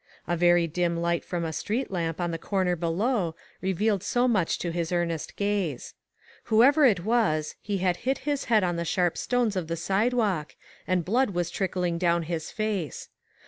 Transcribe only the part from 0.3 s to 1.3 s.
very dim light